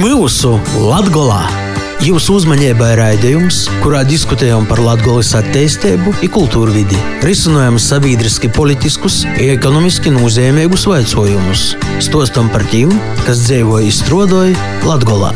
[0.00, 1.42] mūsu Latgolā!
[2.00, 10.88] Jūsu uzmanībai raidījums, kurā diskutējam par Latvijas attīstību, kultūru vidi, risinām sabiedriski, politiskus, ekonomiski nozīmīgus
[10.88, 11.66] jautājumus,
[12.00, 12.94] stostam par tiem,
[13.26, 14.56] kas dzīvo izstrādāja
[14.88, 15.34] Latvijā.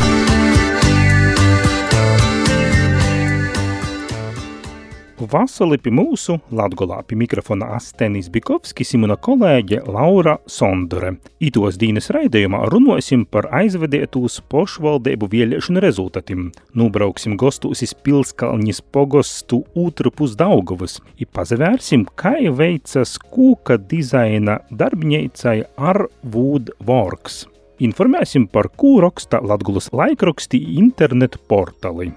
[5.34, 11.16] Vasali pie mūsu Latgolā pie mikrofona Astenis Bikovskis un mana kolēģe Laura Sondore.
[11.42, 16.46] Itos dīnes raidījumā runosim par aizvedētūs pošvaldību vieliešanu rezultatiem.
[16.78, 25.60] Nubrauksim gostūs iz Pilskalņas pogostu otru pus Daugavas i pazavērsim, kā veicas kūka dizaina darbņeicai
[25.74, 27.48] ar Woodworks.
[27.82, 32.14] Informēsim par kū raksta Latgulas laikraksti internetu portāli.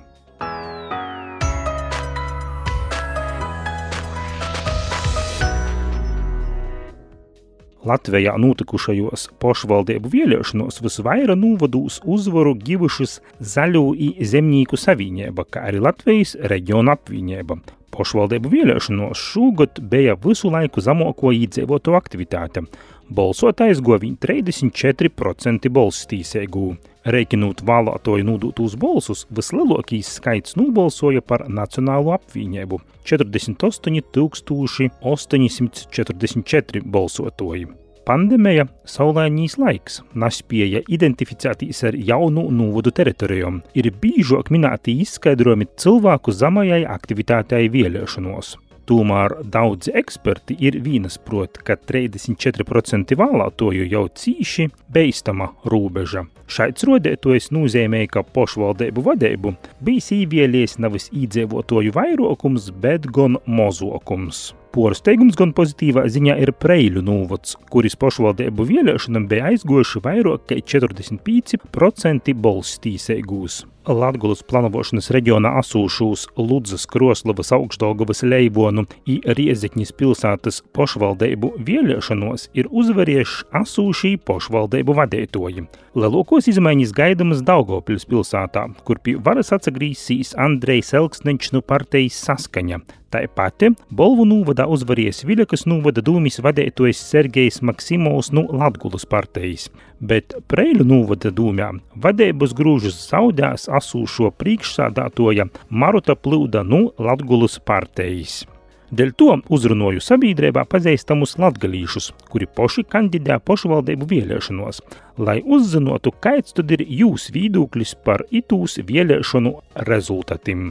[7.87, 13.85] Latvijā notikušajos pašvaldību vēlēšanos visvairāk novadūs uzvaru givušas Zaļo
[14.31, 17.61] zemnieku savienība, kā arī Latvijas reģiona apvienība.
[17.95, 22.65] Pašvaldību vēlēšanos šogad bija visu laiku zemāko iedzīvotu aktivitāte.
[23.07, 26.67] Balsotājs govīja 34% balstīsēgū.
[27.07, 37.67] Reikinot vēlētoju nodūtos balsus, vislielākais skaits nobalsoja par Nacionālo apvienību- 48 844 balsotoji.
[38.07, 46.85] Pandēmija, saulainīs laiks, nespēja identificēties ar jaunu novadu teritorijām, ir biežāk minēti izskaidrojumi cilvēku zemajai
[46.87, 48.66] aktivitātei vēlēšanos.
[48.87, 56.23] Tomēr daudzi eksperti ir vienasprot, ka 34% vēlētoju jau cīši beistama robeža.
[56.47, 59.51] Šāds rodētojs nozīmē, ka pašvaldību vadību
[59.83, 64.53] bijis īvielies nevis īdzīvotoju vairākums, bet gan mozokums.
[64.71, 72.35] Porsteigums gan pozitīvā ziņā ir Preiļu novads, kuris pašvaldību vēlēšanām bija aizgojuši vairāk kā 45%
[72.47, 73.65] balstīsēgūs.
[73.87, 83.47] Latgulas planovošanas reģionā asūšūs Ludzas, Kroslavas, Augštdaugavas, Leivonu i Riezekņas pilsētas pošvaldeibu vēlēšanos ir uzvarieši
[83.61, 85.67] asūšī pošvaldeibu vadētoji.
[85.97, 92.83] Lielākos izmaiņas gaidamas Daugavpils pilsētā, kur pie varas atsagrīsīs Andrejs Elksneņš no partijas saskaņa.
[93.07, 99.69] Tāpat Bolvu novadā uzvarēs Viļakas novada dūmis vadētojs Sergejs Maksimovs no Latgulas partijas,
[100.03, 101.69] bet Preiļu novada dūmjā
[102.03, 108.45] vadības grūžus zaudēs asūšo priekšsādātoja Maruta Plūda no Latgulas partijas.
[108.87, 114.79] Dēļ to uzrunoju sabiedrībā pazīstamus latgalīšus, kuri poši kandidē pašvaldību vēlēšanos,
[115.19, 119.51] lai uzzinotu, kāds tad ir jūs viedoklis par itūs vēlēšanu
[119.89, 120.69] rezultātiem.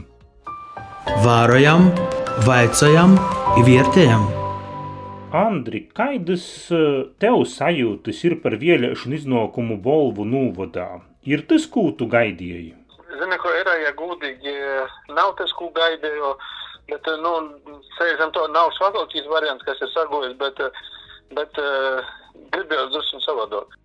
[1.21, 1.91] Vārojam,
[2.47, 3.13] vaicājam,
[3.61, 4.25] vērtējam!
[5.37, 6.47] Andri, kādas
[7.21, 11.03] tev sajūtas ir par vēlēšanu iznākumu Volvu novadā?
[11.27, 12.76] Ir tas, ko tu gaidīji?
[13.17, 14.53] Zini, ko ir, ja gudīgi,
[15.15, 16.35] nav tas, ko gaidīju,
[16.91, 17.33] bet, nu,
[17.97, 20.61] sēžam to nav švakākais variants, kas ir sagojis, bet,
[21.37, 21.59] bet
[22.53, 23.75] gribēju drusku savādāk.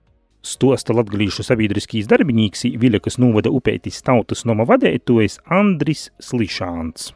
[0.43, 7.13] Stosta latgalīšu sabiedriskīs darbinīks Viļakas novada upētis tautas noma vadētojas Andris Slišāns.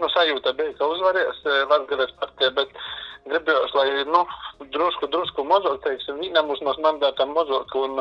[0.00, 2.70] Nu, sajūta bija, ka uzvarēs Latgales partija, bet
[3.28, 4.22] gribējos, lai, nu,
[4.74, 8.00] drusku, drusku mazāk, teiksim, vienam uzmaz mandātam mazāk, un,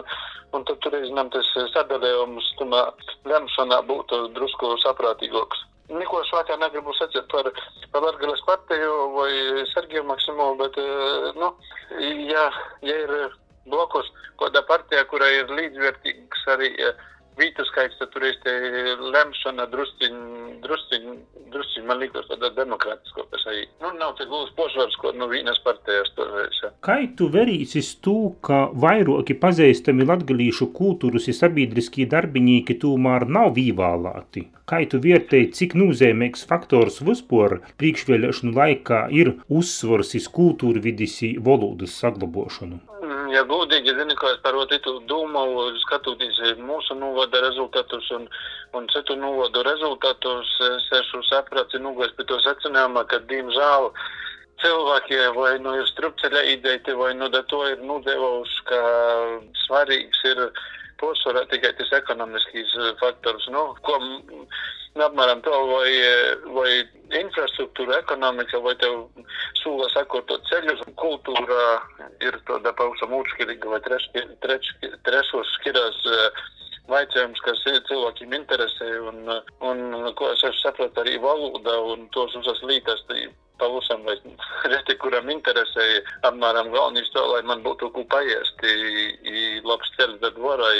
[0.56, 2.85] un tad tur, zinām, tas sadalījums, tumā,
[3.29, 5.66] lemšanā būtu drusku saprātīgāks.
[5.90, 7.47] Neko švakar negribu sacīt par,
[7.94, 9.31] par Latgales partiju vai
[9.72, 10.78] Sergiju Maksimovu, bet,
[11.40, 11.53] nu,
[12.29, 12.44] ja,
[12.85, 13.16] ja ir
[13.69, 16.94] blokus, kāda partija, kurai ir līdzvērtīgs arī vītu
[17.70, 20.16] skaits, tad tur ir lemšana drusciņ,
[20.64, 21.06] drusciņ,
[21.54, 25.60] drusciņ, man liekas, tāda demokrātisko, kas arī, nu, nav tik gūs pošvars, ko, nu, vienas
[25.64, 26.60] partijas tur vairs.
[26.86, 34.50] Kā tu verīsis tu, ka vairāki pazīstami latgalīšu kultūras un sabiedriskie darbinīki tomēr nav vīvālāti?
[34.70, 41.97] Kā tu vērtēji, cik nozīmīgs faktors vispār priekšvēlēšanu laikā ir uzsvars iz kultūra vidis valodas
[42.03, 42.89] saglabošanu?
[43.34, 44.55] Ja godīgi zini, ko es par
[44.85, 48.28] to domāju, skatoties mūsu novada rezultātus un,
[48.73, 53.91] un citu novadu rezultātus, es esmu sapratis, nu, pie to secinājumā, ka, diemžēl,
[54.61, 58.81] cilvēki vai nu ir strupceļa ideja, vai nu da to ir nudēvuši, ka
[59.66, 60.46] svarīgs ir
[60.99, 63.97] posvarā tikai tas ekonomiskīs faktors, nu, ko
[64.99, 65.91] apmēram to, vai,
[66.55, 66.69] vai
[67.22, 69.07] infrastruktūra, ekonomika, vai tev
[69.61, 71.66] sūla sakot to ceļu, kultūra
[72.25, 74.07] ir tāda pavisam otršķirīga vai treš,
[74.43, 74.72] treš,
[75.07, 76.01] trešos šķirās
[76.90, 79.22] vaicājums, kas cilvēkiem interesē, un,
[79.61, 83.05] un ko es sapratu arī valoda un tos visas lītas,
[83.61, 84.06] pavisam
[84.73, 90.40] reti, kuram interesēja apmēram galvenīs to, lai man būtu ko paiest, i, labs ceļš, bet
[90.40, 90.79] varai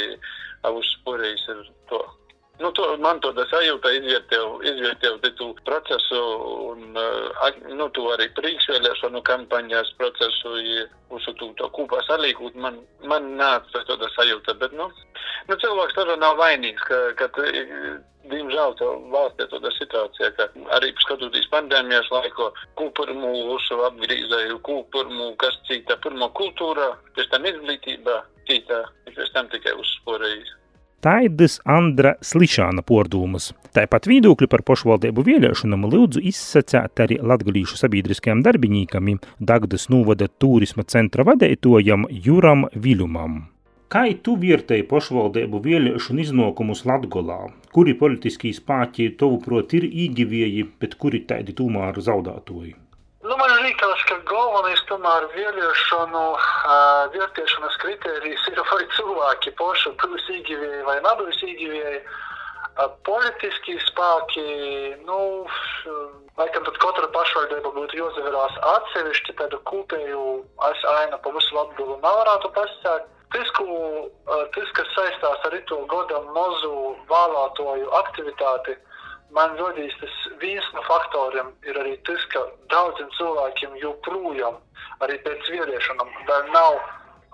[0.70, 2.02] uzspūrējis ir to.
[2.60, 6.18] Nu, to, man to sajūta izvērtēju, izvērtēju tu procesu
[6.68, 6.98] un
[7.80, 10.58] nu, tu arī priekšvēlēšanu kampaņās procesu,
[11.16, 14.90] uz to, to kopā salīkūt, man, man nāca tāda sajūta, bet, nu,
[15.48, 17.48] nu cilvēks tā nav vainīgs, ka, ka
[18.28, 18.76] diemžēl
[19.16, 22.52] valstī ir tāda situācija, ka arī skatoties pandēmijas laiku,
[22.82, 28.20] kūpurmu ušu apgrīzēju, kūpurmu, kas cita, pirmo kultūra, pēc tam izglītība,
[28.52, 30.59] cita, pēc tam tikai uzsporējis.
[31.00, 33.54] Taidis Andra Slišāna pordūmas.
[33.72, 41.24] Tāpat viedokļi par pašvaldību vēlēšanām lūdzu izsacēt arī latgalīšu sabiedriskajam darbinīkam, Dagdas Nūvada turisma centra
[41.30, 43.40] vadētojam Juram Viļumam.
[43.90, 47.40] Kā tu vērtēji pašvaldību vēlēšanu iznākumus Latgolā?
[47.72, 52.76] Kuri politiskie spēki, tavuprāt, ir īgivēji, bet kuri tādi tomēr zaudētoji?
[53.30, 56.72] Nu, man liekas, ka galvenais tomēr vēlēšanu uh,
[57.14, 62.00] vērtēšanas kritērijs ir vai cilvēki paši bijusi īgivēji vai bijusi īgivēji.
[62.00, 64.48] Uh, politiskie spēki,
[65.06, 65.20] nu,
[66.42, 70.26] laikam tad katra pašvaldība būtu jāsaverās atsevišķi, tādu kopēju
[70.96, 73.16] ainu pa visu Latgulu nav varētu pasākt.
[73.30, 73.66] Tas, ko,
[74.58, 78.74] tas, kas saistās ar to godam mazu vēlētoju aktivitāti,
[79.36, 84.58] man rodīs tas viens no faktoriem ir arī tas, ka daudziem cilvēkiem joprojām
[85.06, 86.80] arī pēc vēlēšanām vēl nav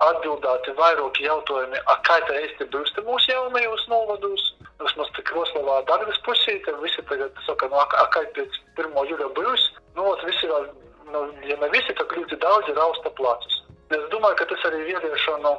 [0.06, 4.42] atbildēti vairāki jautājumi, kā tā īsti būs mūsu jaunajos novados.
[4.82, 8.92] Vismaz tik Roslavā Dagdas pusīte, visi tagad saka, nu, a, kā pēc 1.
[9.08, 9.62] jūļa būs.
[9.96, 13.62] Nu, visi nu, ja ne visi, tad ļoti daudzi rausta placus.
[13.94, 15.54] Es domāju, ka tas arī vēlēšanu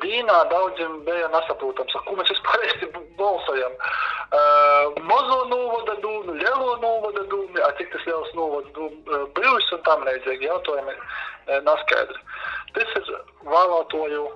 [0.00, 2.64] Dīnā daudziem bija nesaprotams, ko mēs vispār
[3.20, 3.74] balsojam.
[4.30, 9.82] Uh, mazo novada dūmi, lielo novada dūmi, a cik tas liels novads dūmi bijis un
[9.88, 12.22] tam līdzīgi jautājumi uh, neskaidri.
[12.76, 13.10] Tas ir
[13.50, 14.26] vēlētoju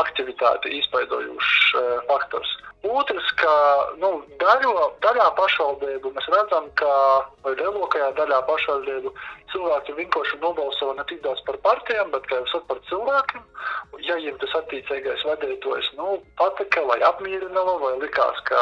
[0.00, 2.54] aktivitāti izpaidojušs uh, faktors.
[2.82, 3.52] Otrs, ka
[4.02, 4.08] nu,
[4.42, 4.72] daļo,
[5.04, 6.90] daļā pašvaldību mēs redzam, ka
[7.46, 9.12] lielākajā daļā pašvaldību
[9.52, 13.44] cilvēki vienkārši nobalso ne tik daudz par partijām, bet jau par cilvēkiem.
[14.02, 18.58] Ja viņiem tas attiecīgais vadītājs nu, patika vai apmierināja, vai likās, ka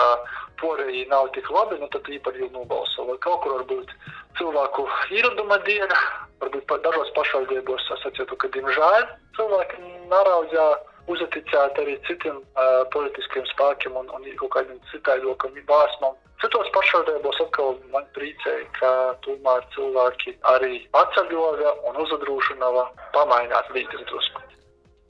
[0.61, 3.09] porēji nav tik labi, nu, tad viņi par viņu nobalso.
[3.09, 3.97] Vai kaut kur varbūt
[4.37, 4.85] cilvēku
[5.17, 5.97] ieraduma diena,
[6.45, 9.09] varbūt dažos pašvaldībos es atceru, ka diemžēl
[9.41, 9.81] cilvēki
[10.13, 10.69] naraudzēja
[11.09, 16.19] uzticēt arī citiem uh, politiskiem spēkiem un, un kaut kādiem citādokam bārsmam.
[16.41, 18.93] Citos pašvaldībos atkal man priecēja, ka
[19.27, 22.87] tomēr cilvēki arī atceļoja un uzadrūšanava
[23.17, 24.47] pamaināt vīdes drusku.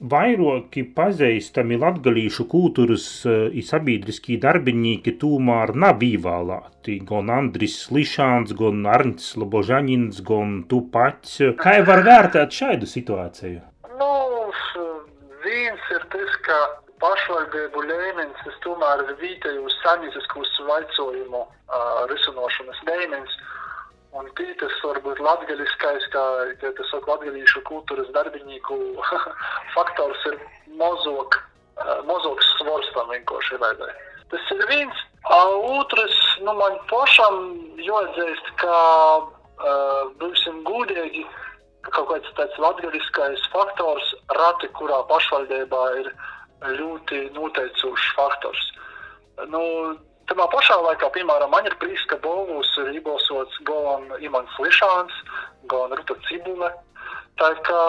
[0.01, 6.95] Vairāki pazīstami latgalīšu kultūras i sabiedriskie darbinīki tomēr nav ievēlēti.
[7.05, 11.37] Gan Andris Lišāns, gan Arnts Lobožaņins, gan tu pats.
[11.61, 13.61] Kā var vērtēt šādu situāciju?
[14.01, 14.09] Nu,
[15.45, 16.57] viens ir tas, ka
[17.01, 23.37] pašvaldību līmenis tomēr ir vietēju saimnieciskus vaicojumu uh, risinošanas līmenis.
[24.11, 28.77] Un tas varbūt latgaliskais, kā ja tas saka, latgalīšu kultūras darbinīku
[29.75, 30.39] faktors ir
[30.81, 31.39] mozok,
[31.79, 34.09] uh, mozoks svars tam vienkārši vajadzēja.
[34.33, 35.07] Tas ir viens.
[35.31, 37.37] Otrs, nu man pašam
[37.79, 38.75] jāatzīst, ka
[39.21, 41.40] uh, būsim gudīgi, uh,
[41.89, 46.13] kaut kāds tāds latgaliskais faktors, rati, kurā pašvaldībā ir
[46.77, 48.63] ļoti noteicošs faktors.
[49.49, 49.61] Nu,
[50.31, 55.17] Tajā pašā laikā, piemēram, man ir prieks, ka Bolvūs ir iebalsots gan Imants Lišāns,
[55.67, 56.69] gan Ruta Cibule.
[57.41, 57.79] Tā kā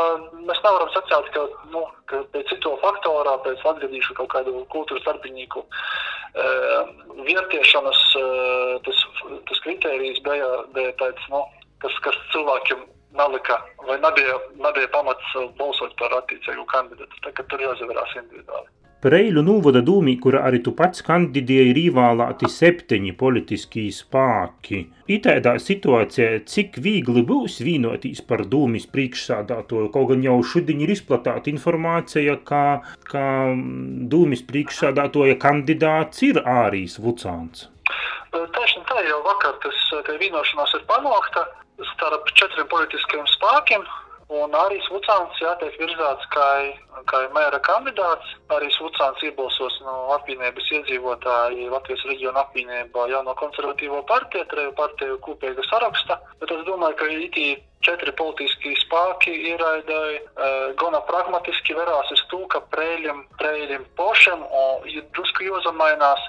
[0.49, 5.63] mēs nevaram sacīt, ka, nu, ka pēc cito faktorā, pēc atgadīšu kaut kādu kultūras darbinīku
[5.63, 6.49] e,
[7.29, 8.25] vietiešanas e,
[8.89, 9.05] tas,
[9.51, 11.45] tas kritērijs bija, bija tāds, nu,
[11.85, 12.83] kas, kas cilvēkiem
[13.19, 17.25] nalika vai nebija, nebija pamats balsot par attiecīgu kandidātu.
[17.27, 18.71] Tagad tur jāizvērās individuāli.
[19.03, 24.85] Preļu novada dūmī, kura arī tu pats kandidēji, ir ievēlēti septiņi politiskie spēki.
[25.11, 31.51] Itēdā situācijā, cik viegli būs vīnoties par dūmis priekšsādātoju, kaut gan jau šodien ir izplatāta
[31.51, 32.63] informācija, ka,
[33.11, 33.25] ka
[34.15, 37.67] dūmis priekšsādātoja kandidāts ir Ārijas Vucāns.
[38.31, 39.83] Tieši tā jau vakar tas
[40.23, 41.43] vienošanās ir panākta
[41.95, 43.85] starp četriem politiskiem spēkiem.
[44.33, 46.47] Un arī Vucāns jātiek virzēts kā,
[47.11, 48.31] kā mēra kandidāts.
[48.55, 55.67] Arī Vucāns iebalsos no apvienības iedzīvotāji Latvijas reģiona apvienībā jauno konservatīvo partiju, treju partiju kopīga
[55.69, 56.17] saraksta.
[56.41, 57.47] Bet es domāju, ka itī
[57.85, 64.47] četri politiskie spēki ierādīja uh, gana pragmatiski verās uz to, ka prēļiem, prēļiem pošam
[64.89, 66.25] ir drusku jāzamainās.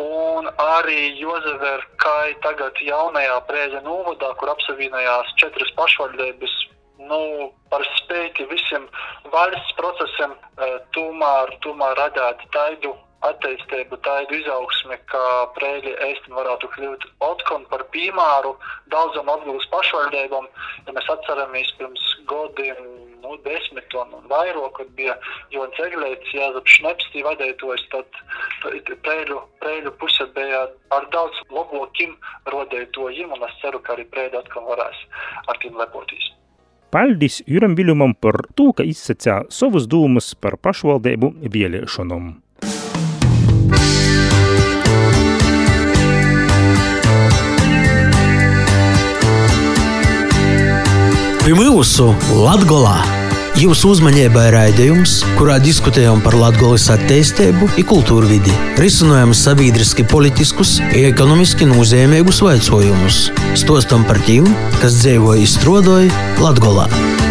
[0.00, 6.54] Un arī Jozever Kai tagad jaunajā prēļa novadā, kur apsavienojās četras pašvaldības,
[7.10, 7.20] nu,
[7.72, 8.86] par spēti visiem
[9.34, 10.32] valsts procesiem,
[10.96, 12.94] tomēr, tomēr radāt taidu
[13.28, 15.22] attīstību, tādu izaugsmi, ka
[15.56, 18.54] Preļi ēstin varētu kļūt otkon par piemēru
[18.92, 20.48] daudzam Latgulas pašvaldībām.
[20.86, 22.80] Ja mēs atceramies pirms godiem,
[23.30, 25.14] nu, desmit un, un vairāk, kad bija
[25.54, 28.18] Jons Eglēts, Jāzap Šnepstī vadētojs, tad
[29.04, 32.16] Preļu, Preļu puse bija ar daudz labākiem
[32.50, 35.06] rodētojiem, un es ceru, ka arī Preļi atkal varēs
[35.46, 36.32] ar tiem lepoties.
[36.90, 42.32] Paldies Juram Viļumam par to, ka izsacīja savus dūmus par pašvaldību vēlēšanām.
[51.40, 53.19] Pie mūsu Latgolā
[53.60, 62.40] jūsu uzmanībai raidījums, kurā diskutējam par Latgolas attīstību kultūru vidi, risinājam sabiedriski politiskus ekonomiski nozīmīgus
[62.44, 63.26] jautājumus,
[63.60, 64.48] stostam par tiem,
[64.80, 67.29] kas dzīvoja un strādāja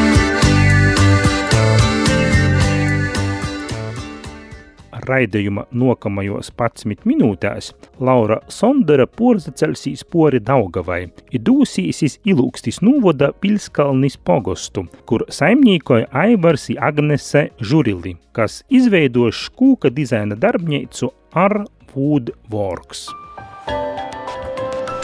[5.09, 11.01] raidījuma nākamajos 11 minūtēs Laura Sondera porzacelsīs pori Daugavai
[11.31, 20.37] i dūsīsis ilūkstis nūvoda Pilskalnis pogostu, kur saimnīkoja Aivars Agnese Žurili, kas izveidoja škūka dizaina
[20.39, 21.63] darbnīcu ar
[21.95, 23.07] Woodworks.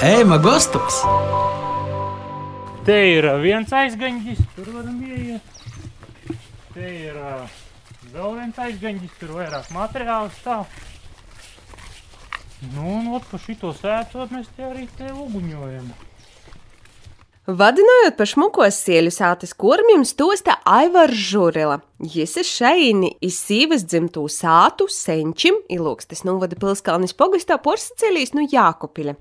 [0.06, 1.02] Ēma Gostoks!
[2.86, 5.54] Te ir viens aizgaņģis, tur varam ieiet.
[6.76, 7.48] Te ir uh,
[8.16, 10.66] vēl viens aizgaņģis, tur vairāk materiālu stāv.
[12.74, 15.90] Nu, un ot, pa šito sētot mēs te arī te uguņojam.
[17.46, 21.76] Vadinājot par šmukos sieļu sātes kormiem, stosta Aivars Žurila.
[22.02, 29.14] Jis ir šaini iz sīvas dzimtū sātu, senčim, ilūkstas novada pilskalnis pogastā porsaceļīs nu Jākopiļa.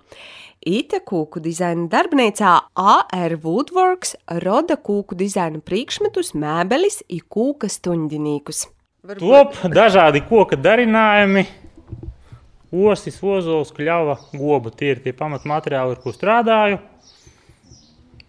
[0.65, 8.71] Ite kūku dizaina darbnīcā AR Woodworks roda kūku dizaina priekšmetus, mēbelis i kūka stuņdinīkus.
[9.05, 11.43] Top dažādi koka darinājumi,
[12.73, 14.71] osis, ozols, kļava, goba.
[14.73, 16.79] Tie ir tie pamatmateriāli, ar ko strādāju.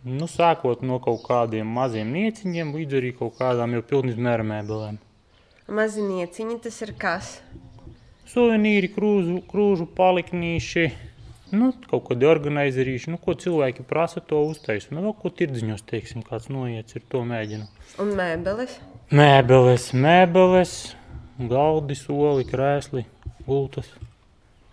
[0.04, 5.00] Nu, sākot no kaut kādiem maziem nieciņiem līdz arī kaut kādām jau pilnizmēra mēbelēm.
[5.80, 7.32] Mazinieciņi tas ir kas?
[8.30, 10.86] Suvenīri, krūzu, krūžu paliknīši,
[11.56, 14.92] nu, kaut kādi organizerīši, nu, ko cilvēki prasa, to uztaisa.
[14.92, 17.72] Nu, vēl ko tirdziņos, teiksim, kāds noiets ir, to mēģinu.
[18.04, 18.76] Un mēbeles?
[19.14, 20.72] Mēbeles, mēbeles,
[21.38, 23.04] galdi, soli, krēsli,
[23.46, 23.86] gultas.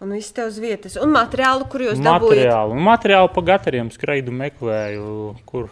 [0.00, 0.94] Un viss tev uz vietas.
[0.96, 2.00] Un materiālu, kur jūs?
[2.00, 5.68] Materiālu, un materiālu pa gatariem skraidu meklēju, kur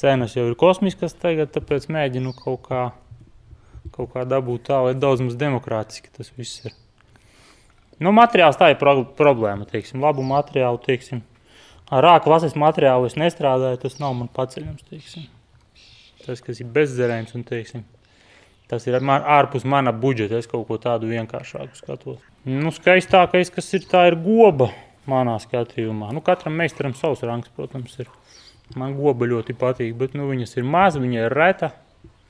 [0.00, 2.86] cenas jau ir kosmiskas tagad, tāpēc mēģinu kaut kā,
[3.98, 6.72] kaut kā dabūt tā, lai daudz maz demokrātiski tas viss ir.
[8.00, 11.20] Nu, materiāls tā ir pro problēma, teiksim, labu materiālu, teiksim.
[11.92, 15.28] Ar rāku klases materiālu es nestrādāju, tas nav man paceļams, teiksim
[16.24, 17.84] tas, kas ir bezzerējums, un teiksim,
[18.70, 20.40] tas ir man, ārpus mana budžeta.
[20.40, 22.22] Es kaut ko tādu vienkāršāku skatos.
[22.48, 24.70] Nu, skaistākais, kas ir, tā ir goba
[25.10, 26.12] manā skatījumā.
[26.14, 28.10] Nu, katram meistaram savs rangs, protams, ir.
[28.78, 31.72] Man goba ļoti patīk, bet nu, viņas ir maz, viņa ir reta.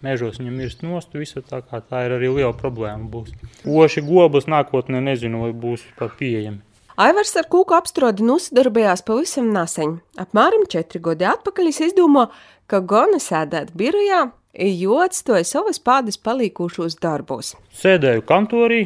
[0.02, 3.06] Mežos viņam ir nost, visa tā kā tā ir arī liela problēma.
[3.12, 3.30] Būs.
[3.62, 6.58] Oši gobas nākotnē nezinu, vai būs pat pieejami.
[7.00, 10.00] Aivars ar kūku apstrodi nosadarbojās pavisam nesen.
[10.20, 12.28] Apmēram četri gadi atpakaļ es izdomāju,
[12.70, 17.54] ka Gona sēdēt birojā, jo atstāja savas pādas palīkušos darbos.
[17.82, 18.82] Sēdēju kantorī,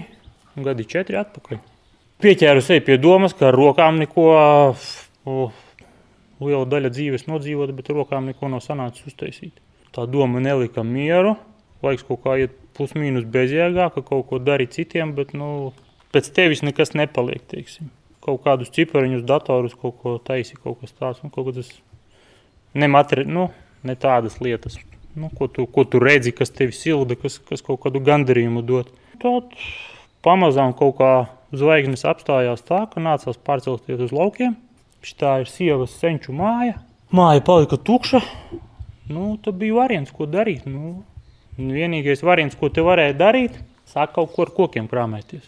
[0.56, 1.60] gadi četri atpakaļ.
[2.22, 4.26] Pieķēru sevi pie domas, ka ar rokām neko,
[5.28, 5.48] o,
[6.40, 9.60] liela daļa dzīves nodzīvota, bet rokām neko nav sanācis uztaisīt.
[9.92, 11.34] Tā doma nelika mieru,
[11.84, 15.72] laiks kaut kā iet plus mīnus bezjēgā, ka kaut ko darīt citiem, bet nu,
[16.12, 17.92] pēc tevis nekas nepaliek, teiksim.
[18.24, 21.70] Kaut kādus cipariņus, datorus, kaut ko taisi, kaut kas tāds, un kaut kas
[22.76, 23.48] nemateri, nu,
[23.86, 24.76] ne tādas lietas,
[25.16, 28.92] nu, ko, tu, ko tu redzi, kas tevi silda, kas, kas kaut kādu gandarījumu dod.
[29.22, 29.56] Tad
[30.26, 31.12] pamazām kaut kā
[31.56, 34.56] zvaigznes apstājās tā, ka nācās pārcelties uz laukiem.
[35.06, 36.80] Šitā ir sievas senču māja.
[37.14, 38.20] Māja palika tukša.
[39.06, 40.66] Nu, tad bija variants, ko darīt.
[40.66, 41.04] Nu,
[41.56, 45.46] vienīgais variants, ko te varēja darīt, sāk kaut ko ar kokiem krāmēties.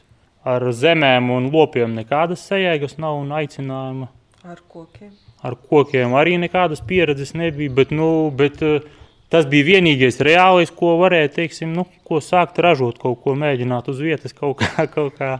[0.48, 4.12] Ar zemēm un lopiem nekādas sajēgas nav un aicinājuma.
[4.46, 5.10] Ar kokiem?
[5.42, 7.72] Ar kokiem arī nekādas pieredzes nebija.
[7.74, 8.86] Bet, nu, bet, eh,
[9.32, 14.00] tas bija vienīgais reālais, ko varēja teiksim, nu, ko sākt ražot, kaut ko mēģināt uz
[14.02, 15.38] vietas, kaut kā, kaut kā,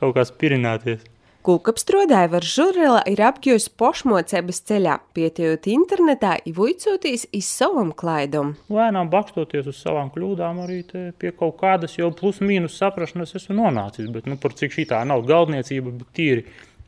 [0.00, 1.06] kaut kā spirināties.
[1.40, 8.50] Kūkapstrodāja var žurela ir apgūst pošmocības ceļā, pietījot internetā, ivuicotīs iz savam klaidam.
[8.68, 10.82] Lēnām bakstoties uz savām kļūdām arī
[11.16, 15.00] pie kaut kādas jau plus mīnus saprašanas esmu nonācis, bet nu, par cik šī tā
[15.08, 16.44] nav galdniecība, bet tīri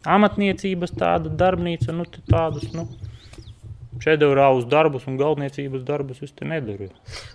[0.08, 2.86] amatniecības tāda darbnīca, nu, tādus, nu,
[4.02, 6.88] šedevrālus darbus un galdniecības darbus es te nedaru.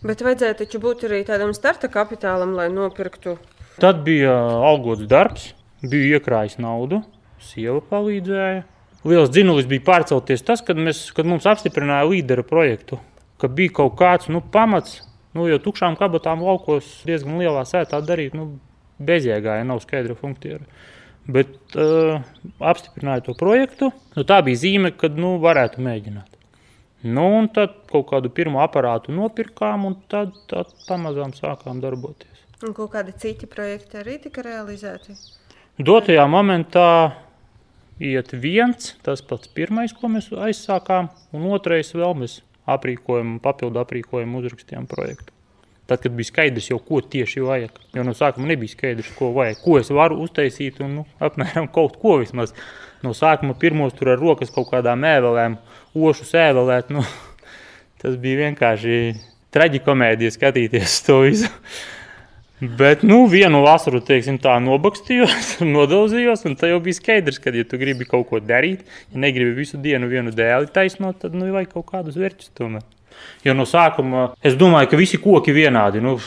[0.03, 3.37] Bet vajadzēja taču būt arī tādam starta kapitālam, lai nopirktu
[3.77, 4.31] Tad bija
[4.65, 5.51] algots darbs,
[5.85, 7.03] biju iekrājis naudu,
[7.45, 8.63] sieva palīdzēja.
[9.05, 12.97] Liels dzinulis bija pārcelties tas, kad, mēs, kad mums apstiprināja līdera projektu,
[13.37, 15.03] ka bija kaut kāds nu, pamats,
[15.37, 18.55] nu, jo tukšām kabatām laukos diezgan lielā sētā darīt, nu,
[18.97, 20.57] bezjēgā, ja nav skaidra funkcija.
[21.27, 22.23] Bet uh,
[22.63, 26.37] apstiprināja to projektu, nu, tā bija zīme, kad nu, varētu mēģināt.
[27.03, 32.45] Nu, un tad kaut kādu pirmo aparātu nopirkām, un tad, tad pamazām sākām darboties.
[32.65, 35.13] Un kādi citi projekti arī tika realizēti?
[35.77, 36.87] Dotajā momentā
[38.01, 44.41] iet viens, tas pats pirmais, ko mēs aizsākām, un otrais vēl mēs aprīkojumu, papildu aprīkojumu
[44.41, 45.36] uzrakstījām projektu.
[45.87, 49.61] Tad, kad bija skaidrs, jau ko tieši vajag, jo no sākuma nebija skaidrs, ko vajag,
[49.63, 52.51] ko es varu uztaisīt, un nu, apmēram kaut ko vismaz.
[53.05, 55.55] No sākuma pirmos tur ar rokas kaut kādām ēvelēm,
[55.95, 57.05] ošu sēvelēt, nu,
[58.03, 58.97] tas bija vienkārši
[59.55, 61.53] traģikomēdija skatīties to visu.
[62.59, 67.63] Bet nu, vienu vasaru teiksim, tā nobakstījos, nodalījos, un tā jau bija skaidrs, ka, ja
[67.69, 71.77] tu gribi kaut ko darīt, ja negribi visu dienu vienu dēli taisnot, tad nu, vajag
[71.77, 72.96] kaut kādus vērķus tomēr.
[73.45, 76.03] Jo no sākuma es domāju, ka visi koki vienādi.
[76.03, 76.17] Nu,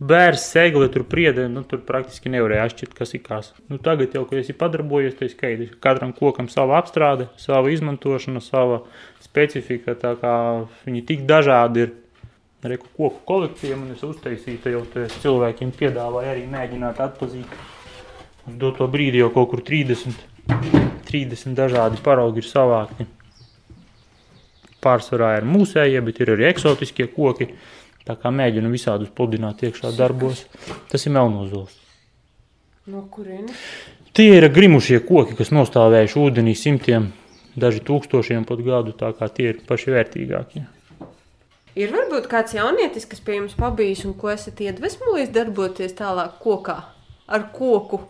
[0.00, 3.50] Bērns, segli, tur priedē, nu, tur praktiski nevarēja atšķirt, kas ir kas.
[3.68, 5.74] Nu, tagad jau, kad esi padarbojies, tas skaidrs.
[5.84, 8.80] Katram kokam sava apstrāde, sava izmantošana, sava
[9.20, 9.92] specifika.
[10.00, 10.36] Tā kā
[10.86, 11.92] viņi tik dažādi ir
[12.62, 14.82] Reku koku kolekcija man ir uztaisīta, jau
[15.22, 17.54] cilvēkiem piedāvāja arī mēģināt atpazīt.
[18.50, 20.20] Uz doto brīdi jau kaut kur 30,
[21.08, 23.06] 30 dažādi paraugi ir savākti.
[24.80, 27.50] Pārsvarā ir mūsējie, bet ir arī eksotiskie koki.
[28.08, 30.46] Tā kā mēģinu visādus pludināt iekšā darbos.
[30.90, 31.76] Tas ir melnozols.
[32.90, 33.56] No kurienes?
[34.16, 37.10] Tie ir grimušie koki, kas nostāvējuši ūdenī simtiem,
[37.60, 40.64] daži tūkstošiem pat gadu, tā kā tie ir paši vērtīgākie.
[41.78, 46.80] Ir varbūt kāds jaunietis, kas pie jums pabijis un ko esat iedvesmojis darboties tālāk kokā
[47.30, 48.00] ar koku.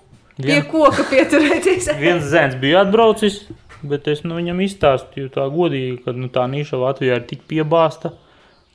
[0.40, 0.68] Pie Vien...
[0.70, 1.90] koka pieturēties.
[2.00, 3.42] viens zēns bija atbraucis,
[3.82, 8.12] bet es nu, viņam izstāstīju tā godīgi, ka nu, tā niša Latvijā ir tik piebāsta,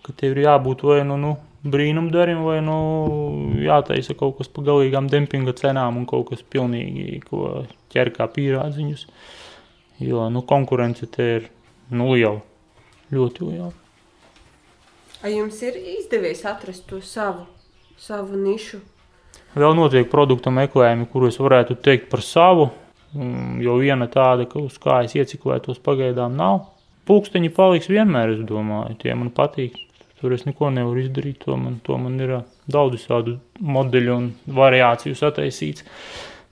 [0.05, 2.77] ka tev ir jābūt vai nu, nu brīnumdarim, vai nu
[3.63, 9.07] jātaisa kaut kas pa galīgām dempinga cenām un kaut kas pilnīgi, ko ķer kā pīrādziņus.
[10.05, 11.49] Jo nu, konkurence te ir
[11.89, 12.41] nu, liela,
[13.13, 13.71] ļoti liela.
[15.21, 17.47] Vai jums ir izdevies atrast to savu,
[17.97, 18.81] savu nišu?
[19.55, 22.67] Vēl notiek produktu meklējumi, kurus varētu teikt par savu,
[23.15, 26.69] jo viena tāda, uz kā es ieciklētos pagaidām nav.
[27.05, 29.77] Pūksteņi paliks vienmēr, es domāju, tie man patīk.
[30.21, 32.37] Tur es neko nevaru izdarīt, to man, to man ir
[32.71, 35.85] daudz visādu modeļu un variāciju sataisīts.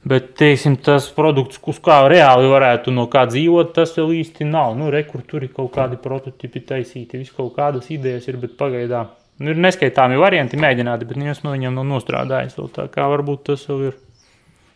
[0.04, 4.76] Bet, teiksim, tas produkts, uz kā reāli varētu no kā dzīvot, tas vēl īsti nav.
[4.78, 8.58] Nu, re, kur tur ir kaut kādi prototipi taisīti, vis kaut kādas idejas ir, bet
[8.60, 13.48] pagaidām nu, ir neskaitāmi varianti mēģināti, bet neviens no viņiem nav nostrādājis tā kā varbūt
[13.52, 14.03] tas vēl ir.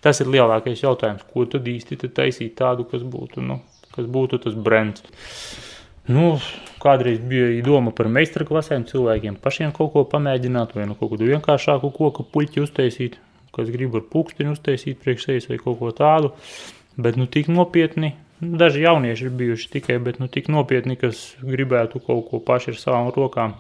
[0.08, 3.60] Tas ir lielākais jautājums, ko tad īsti tad taisīt tādu, kas būtu, nu,
[3.92, 5.04] kas būtu tas brands.
[6.08, 6.38] Nu,
[6.80, 11.92] kādreiz bija doma par meistarklasēm, cilvēkiem pašiem kaut ko pamēģināt, vai nu kaut kādu vienkāršāku
[12.00, 13.18] koku puļķi uztaisīt
[13.58, 16.34] kas grib ar pulksteni uztaisīt priekš sevis vai kaut ko tādu.
[16.98, 22.02] Bet nu, tik nopietni, daži jaunieši ir bijuši tikai, bet nu, tik nopietni, kas gribētu
[22.06, 23.58] kaut ko paši ar savām rokām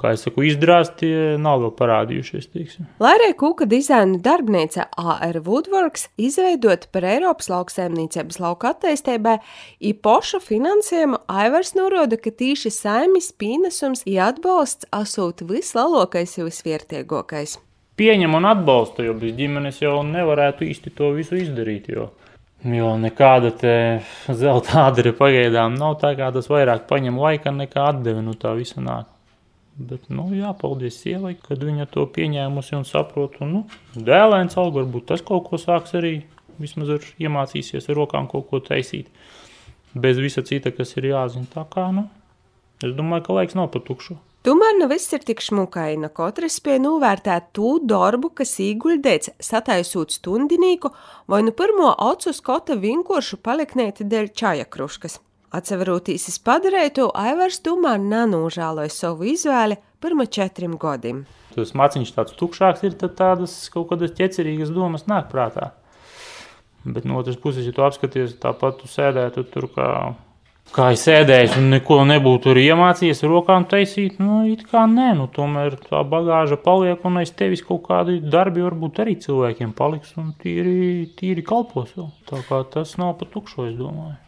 [0.00, 2.78] kā jau saku, izdrāzt, tie nav vēl parādījušies.
[3.00, 9.38] Arī kūka dizaina darbnīca AR Woodworks izveidota par Eiropas lauksēmniecības lauka attīstībai,
[9.92, 17.60] īpašu finansējumu Aivars norāda, ka tīši saimnes pienesums ir atbalsts asūt vislielākais un visvērtīgākais
[17.96, 21.88] pieņem un atbalsta, jo bez ģimenes jau nevarētu īsti to visu izdarīt.
[21.92, 22.10] Jo,
[22.76, 23.52] jo nekāda
[24.28, 28.56] zelta ādere pagaidām nav tā, kā tas vairāk paņem laika nekā atdeve no nu tā
[28.58, 29.15] visa nāk.
[29.76, 33.36] Bet, nu, jā, paldies sievai, kad viņa to pieņēmusi un saprot.
[33.44, 36.14] Un, nu, dēlēns alga varbūt tas kaut ko sāks arī,
[36.56, 39.10] vismaz ar iemācīsies ar rokām kaut ko taisīt.
[39.92, 41.48] Bez visa cita, kas ir jāzina.
[41.52, 42.06] Tā kā, nu,
[42.80, 44.16] es domāju, ka laiks nav pa tukšu.
[44.46, 46.08] Tomēr ne viss ir tik šmukaini.
[46.14, 50.92] Katrs spēja novērtēt to darbu, kas ieguldīts, sataisot stundinīku
[51.26, 55.18] vai nu pirmo acu skota vienkāršu paliknēti dēļ čaja kruškas.
[55.56, 61.24] Atseverotīs padarītu, Aivars tomēr nenūžāloja savu izvēli pirma četrim gadiem.
[61.54, 65.70] Tas maciņš tāds tukšāks ir, tad tādas kaut kādas ķecerīgas domas nāk prātā.
[66.84, 69.88] Bet no otras puses, ja tu apskaties, tāpat tu sēdētu tur kā
[70.74, 75.12] kā es sēdēju un neko nebūtu arī iemācījies ar rokām taisīt, nu, it kā nē,
[75.18, 80.16] nu, tomēr tā bagāža paliek un aiz tevis kaut kādi darbi varbūt arī cilvēkiem paliks
[80.20, 82.10] un tīri, tīri kalpos vēl.
[82.30, 84.18] Tā kā tas nav pa tukšo, es domāju.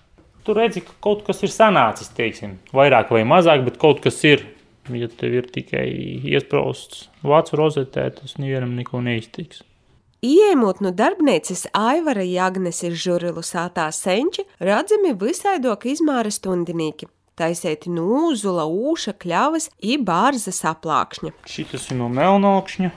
[0.48, 4.46] Tu redzi, ka kaut kas ir sanācis, teiksim, vairāk vai mazāk, bet kaut kas ir
[4.96, 5.84] Ja tev ir tikai
[6.32, 9.60] iesprausts vācu rozetē, tas nevienam neko neiztiks.
[10.24, 17.10] Iemot no darbnīcas Aivara Jagneses žurilu sātā senči, redzami visaidoka izmāra stundinīki.
[17.38, 21.36] Taisēti nūzula, ūša, kļavas, i bārza saplākšņa.
[21.46, 22.90] Šitas ir no melnokšņa.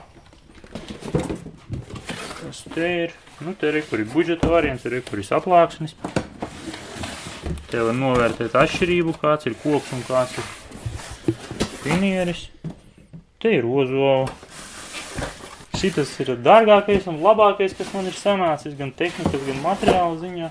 [2.40, 3.14] Kas te ir?
[3.42, 5.94] Nu, te ir, kur ir budžeta variants, ir, kur ir saplāksnis.
[7.72, 11.36] Te var novērtēt atšķirību, kāds ir koks un kāds ir
[11.80, 12.42] finieris.
[13.40, 14.26] Te ir ozola.
[15.80, 20.50] Šitas ir dārgākais un labākais, kas man ir sanācis, gan tehnikas, gan materiāla ziņā.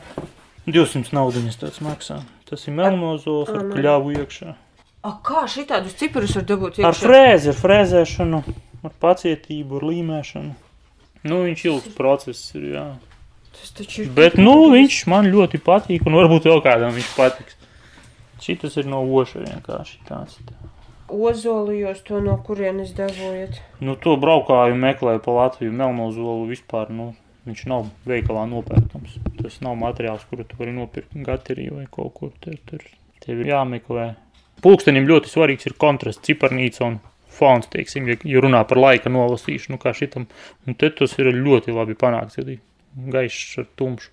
[0.66, 2.18] 200 naudiņas tāds maksā.
[2.50, 4.58] Tas ir melnozols ar kļavu iekšā.
[5.06, 8.42] A, kā šitādus ciparus var dabūt Ar frēzi, ar frēzēšanu,
[8.82, 10.58] ar pacietību, ar līmēšanu.
[11.30, 12.90] Nu, viņš ilgs process ir, jā.
[13.58, 17.58] Tas taču ir Bet, nu, viņš man ļoti patīk, un varbūt vēl kādam viņš patiks.
[18.42, 20.40] Šitas ir no oša vienkārši tāds.
[21.12, 23.60] ozolu, jūs to no kurienes devojat?
[23.84, 27.12] Nu, to braukāju meklēju pa Latviju, melnozolu vispār, nu,
[27.46, 29.20] viņš nav veikalā nopērkams.
[29.42, 32.34] Tas nav materiāls, kuru tu vari nopirkt gaterī vai kaut kur.
[32.42, 32.86] Tur, tur
[33.22, 34.12] tev ir jāmeklē.
[34.62, 37.00] Pulkstenim ļoti svarīgs ir kontrasts, ciparnīca un
[37.32, 40.28] fons, teiksim, ja, runā par laika nolasīšanu, kā šitam.
[40.68, 42.46] Un te tas ir ļoti labi panākts, ja
[42.96, 44.12] gaišs ar tumšu.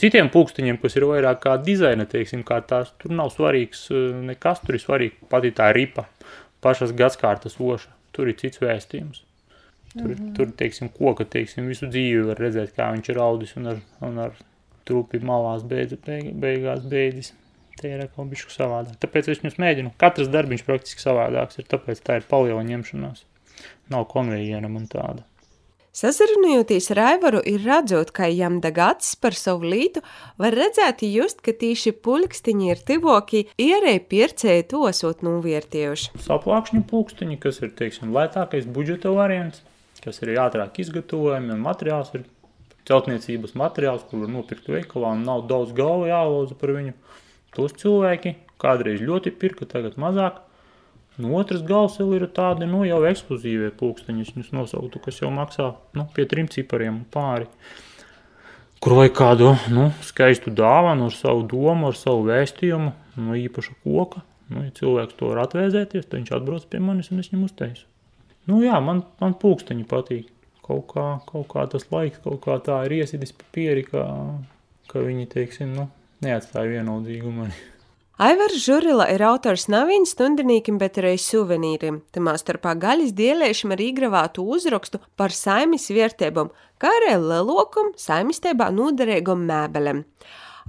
[0.00, 4.62] Citiem pulksteņiem, kas ir vairāk kā dizaina, teiksim, kā tās, tur nav svarīgs eh, nekas,
[4.64, 6.06] tur ir svarīgi pati tā ripa,
[6.64, 9.22] pašas gadskārtas oša, tur ir cits vēstījums.
[9.92, 10.34] Tur, mm -hmm.
[10.36, 14.18] tur teiksim, koka, teiksim, visu dzīvi var redzēt, kā viņš ir audis un ar, un
[14.18, 14.38] ar
[14.88, 17.34] trupi malās beidz, beig, beigās beidzis.
[17.80, 18.96] Te ir atkal bišku savādāk.
[19.00, 19.92] Tāpēc es viņus mēģinu.
[20.00, 23.24] Katrs darbiņš praktiski savādāks ir, tāpēc tā ir paliela ņemšanās.
[23.92, 25.24] Nav konvejera man tāda.
[25.92, 30.00] Sazrunājoties ar Aivaru, ir redzot, ka jām acis par savu lītu,
[30.40, 36.14] var redzēt, just, ka tīši pulkstiņi ir tivoki, ierēji pircēji to esot novērtējuši.
[36.24, 39.60] Saplākšņu pulksteņi, kas ir, teiksim, lētākais budžeta variants,
[40.00, 42.24] kas ir ātrāk izgatavojami, un materiāls ir
[42.88, 46.96] celtniecības materiāls, kur var nopirkt veikalā, un nav daudz galvu jālauza par viņu.
[47.52, 50.40] Tos cilvēki kādreiz ļoti pirka, tagad mazāk.
[51.20, 55.74] Nu, otrs gals vēl ir tādi, nu, jau ekskluzīvie pulksteņi, viņus nosauktu, kas jau maksā,
[55.98, 57.50] nu, pie trim cipariem pāri.
[58.82, 64.24] Kur vajag kādu, nu, skaistu dāvanu ar savu domu, ar savu vēstījumu, no īpaša koka.
[64.52, 67.86] Nu, ja cilvēks to var atvēzēties, tad viņš atbrauc pie manis un es viņam uzteisu.
[68.48, 70.32] Nu, jā, man, man pulksteņi patīk.
[70.62, 74.04] Kaut kā, kaut kā tas laiks, kaut kā tā ir iesidis papieri, ka,
[74.90, 75.88] ka viņi, teiksim, nu,
[76.22, 77.56] neatstāja vienaldzīgu mani.
[78.22, 81.96] Aivars Žurila ir autors nav stundinīkim, bet arī suvenīrim.
[82.14, 89.42] Tamā starpā gaļas dieliešam ar īgravātu uzrakstu par saimis vērtībām, kā arī lelokam saimistībā noderīgam
[89.48, 90.04] mēbelem.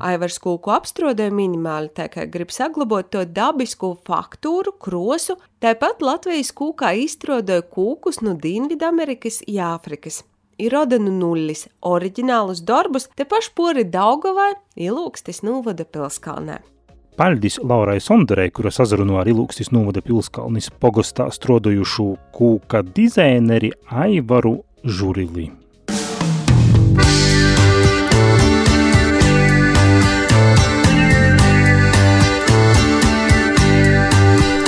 [0.02, 6.96] Aivars kūku apstrādāja minimāli, tā kā grib saglabāt to dabisku faktūru, krosu, tāpat Latvijas kūkā
[7.06, 10.24] izstrādāja kūkus no Dienvidamerikas un Āfrikas.
[10.58, 14.54] Ir rodenu nullis, oriģinālus darbus te paši pori Daugavai,
[14.89, 16.63] Ilūkstis Nūvada pilskalnē.
[17.17, 25.52] Paldies Laurai Sonderei, kura sazrunāja ar Ilūkstis novada pilskalnis pogostā strodojušu kūka dizaineri Aivaru Žurili.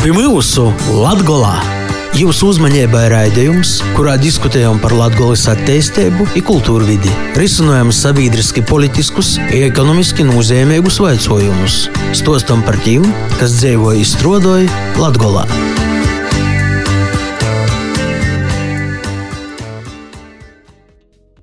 [0.05, 0.69] Pie mūsu
[1.01, 1.74] Latgolā!
[2.15, 11.01] Jūsu uzmanībai raidījums, kurā diskutējam par Latvijas attīstību, kultūru vidi, risinām sabiedriski politiskus ekonomiski nozīmīgus
[11.03, 11.75] jautājumus,
[12.15, 13.03] stostam par tiem,
[13.35, 15.43] kas dzīvo izstrādāja Latvijā.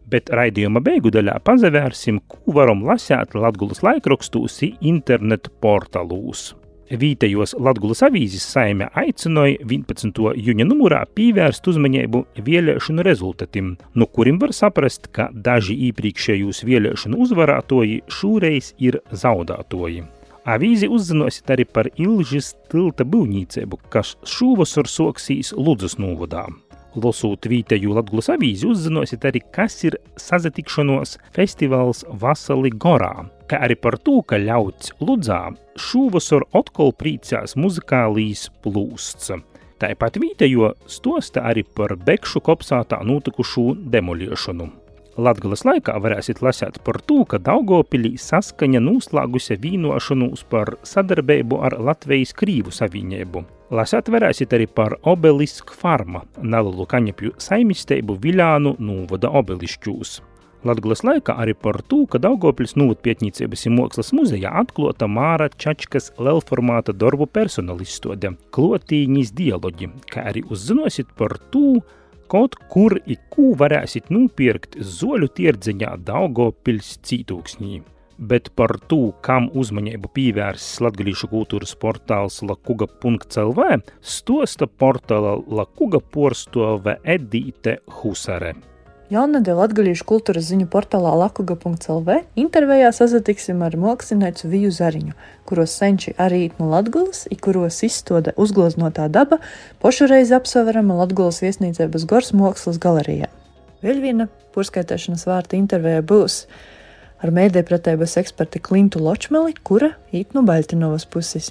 [0.08, 6.54] Bet raidījuma beigu daļā pazavērsim, ko varam lasīt Latvijas laikrakstos internetu portālūs.
[6.92, 10.18] Vītējos Latgulas avīzes saime aicināja 11.
[10.44, 18.02] jūņa numurā pievērst uzmanību vēlēšanu rezultātiem, no kuriem var saprast, ka daži iepriekšējos vēlēšanu uzvarētoji
[18.12, 20.05] šoreiz ir zaudētoji.
[20.52, 26.44] Avīzi uzzināsiet arī par Ilžas tilta būvniecību, kas šovasar soksīs Ludzas novadā.
[26.92, 33.98] Lasot vītēju Latgulas avīzi, uzzināsiet arī, kas ir sazatikšanos festivāls Vasali Gorā, kā arī par
[34.00, 39.32] to, ka ļauts Ludzā šovasar atkal priecās muzikālīs plūsts.
[39.82, 44.70] Tāpat vītējo stosta arī par Bekšu kopsātā notikušu demoliešanu.
[45.20, 52.32] Latgales laikā varēsiet lasīt par to, ka Daugopilī saskaņa noslēgusi vīnošanos par sadarbību ar Latvijas
[52.38, 53.44] Krīvu savienību.
[53.76, 60.20] Lasīt varēsiet arī par obelisku farma, nelielu kaņepju saimisteibu Viļānu novada obelišķūs.
[60.62, 66.94] Latgulas laikā arī par to, ka Daugopils novadpietnīcības un mākslas muzejā atklāta Māra Čačkas lielformāta
[66.94, 71.81] darbu personalistode klotīņas dialogi, kā arī uzzinosit par to,
[72.31, 77.83] kaut kur i kū varēsit nopirkt zoļu tirdziņā Daugopils cītūksnī
[78.22, 87.81] bet par to, kam uzmanību pievērsis latgadījušu kultūras portāls lakuga.lv, stosta portāla Lakuga porstove Edīte
[87.98, 88.55] Husare.
[89.12, 95.12] Jaunadēļ Latvijas kultūras ziņu portālā lakuga.lv intervijā sazatiksim ar mākslinieku Viju Zariņu,
[95.44, 99.37] kuros senči arī no Latgulas, i kuros izstāde uzgloznotā daba
[99.85, 103.29] pošureiz apsverama Latgulas viesnīcības Gors mākslas galerijā.
[103.85, 106.46] Vēl viena porskaitēšanas vārta intervijā būs
[107.20, 111.51] ar mēdēpratības eksperti Klintu Ločmeli, kura īt no Baļtinovas puses.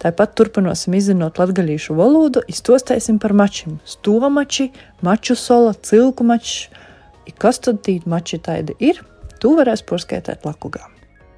[0.00, 3.76] Tāpat turpināsim izzinot latgaļīšu valodu, iztostēsim par mačiem.
[3.84, 4.70] Stomači,
[5.04, 6.24] maču sola, cilku
[7.24, 7.38] mačs.
[7.38, 9.02] Kas tad tīt mači taidi ir?
[9.40, 10.88] Tu varēs porskaitēt lakugā.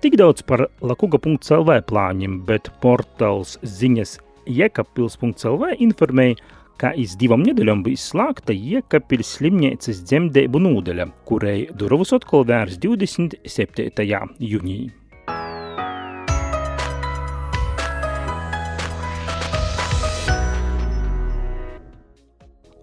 [0.00, 6.36] Tik daudz par lakuga.lv plāņiem, bet portāls ziņas jekapils.lv informēja,
[6.78, 14.04] ka iz divam nedēļām bija slēgta Iekapils slimnīcas dzemdību nūdeļa, kurai durvis atkal vērs 27.
[14.38, 15.05] jūnijā.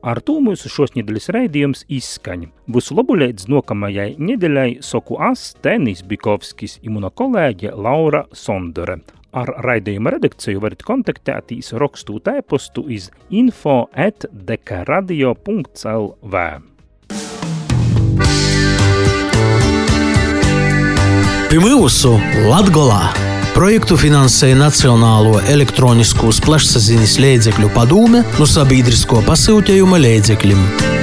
[0.04, 2.50] Ar to mūsu šodienas raidījums izskaņa.
[2.92, 9.00] Labu līdz nākamajai nedēļai saku es, Tenis Bikovskis, un mana kolēģe Laura Sondore.
[9.32, 16.36] Ar raidījuma redakciju varat kontaktēties rakstot e-pastu iz info at dekaradio.lv.
[21.64, 22.18] Mūsu
[22.50, 23.23] Latgolā
[23.54, 31.03] projektu finansēja Nacionālo elektronisko plašsaziņas līdzekļu padome no sabiedrisko pasūtījuma līdzekļiem.